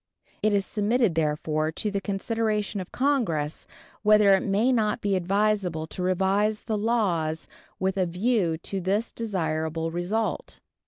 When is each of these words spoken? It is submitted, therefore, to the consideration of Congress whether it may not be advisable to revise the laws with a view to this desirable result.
It 0.41 0.51
is 0.55 0.65
submitted, 0.65 1.13
therefore, 1.13 1.71
to 1.73 1.91
the 1.91 2.01
consideration 2.01 2.81
of 2.81 2.91
Congress 2.91 3.67
whether 4.01 4.33
it 4.33 4.41
may 4.41 4.71
not 4.71 4.99
be 4.99 5.15
advisable 5.15 5.85
to 5.85 6.01
revise 6.01 6.63
the 6.63 6.75
laws 6.75 7.47
with 7.79 7.97
a 7.97 8.07
view 8.07 8.57
to 8.57 8.81
this 8.81 9.11
desirable 9.11 9.91
result. 9.91 10.59